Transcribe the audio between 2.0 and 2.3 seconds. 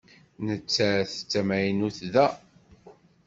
da.